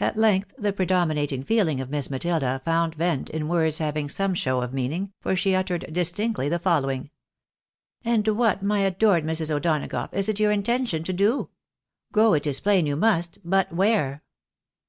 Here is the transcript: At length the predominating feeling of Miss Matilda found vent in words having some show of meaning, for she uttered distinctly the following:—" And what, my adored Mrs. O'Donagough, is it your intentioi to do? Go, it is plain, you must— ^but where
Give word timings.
At 0.00 0.16
length 0.16 0.52
the 0.58 0.72
predominating 0.72 1.44
feeling 1.44 1.80
of 1.80 1.88
Miss 1.88 2.10
Matilda 2.10 2.60
found 2.64 2.96
vent 2.96 3.30
in 3.30 3.46
words 3.46 3.78
having 3.78 4.08
some 4.08 4.34
show 4.34 4.60
of 4.62 4.72
meaning, 4.74 5.12
for 5.20 5.36
she 5.36 5.54
uttered 5.54 5.92
distinctly 5.92 6.48
the 6.48 6.58
following:—" 6.58 7.10
And 8.04 8.26
what, 8.26 8.64
my 8.64 8.80
adored 8.80 9.22
Mrs. 9.22 9.52
O'Donagough, 9.54 10.12
is 10.12 10.28
it 10.28 10.40
your 10.40 10.52
intentioi 10.52 11.04
to 11.04 11.12
do? 11.12 11.50
Go, 12.10 12.34
it 12.34 12.48
is 12.48 12.58
plain, 12.58 12.84
you 12.84 12.96
must— 12.96 13.46
^but 13.48 13.70
where 13.70 14.24